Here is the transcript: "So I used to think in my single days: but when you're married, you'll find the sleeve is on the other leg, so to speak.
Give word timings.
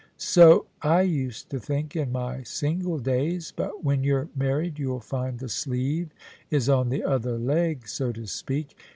"So 0.35 0.65
I 0.81 1.01
used 1.03 1.51
to 1.51 1.59
think 1.59 1.95
in 1.95 2.11
my 2.11 2.41
single 2.41 2.97
days: 2.97 3.53
but 3.55 3.83
when 3.83 4.03
you're 4.03 4.29
married, 4.35 4.79
you'll 4.79 4.99
find 4.99 5.37
the 5.37 5.47
sleeve 5.47 6.09
is 6.49 6.67
on 6.67 6.89
the 6.89 7.03
other 7.03 7.37
leg, 7.37 7.87
so 7.87 8.11
to 8.13 8.25
speak. 8.25 8.75